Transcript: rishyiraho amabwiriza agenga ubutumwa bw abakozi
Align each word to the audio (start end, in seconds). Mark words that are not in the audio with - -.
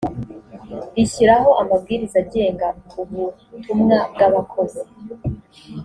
rishyiraho 0.95 1.49
amabwiriza 1.61 2.15
agenga 2.23 2.67
ubutumwa 3.01 3.97
bw 4.11 4.19
abakozi 4.27 4.81